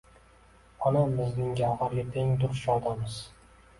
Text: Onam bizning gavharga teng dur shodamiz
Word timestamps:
Onam 0.91 1.13
bizning 1.19 1.53
gavharga 1.61 2.07
teng 2.17 2.33
dur 2.45 2.59
shodamiz 2.63 3.19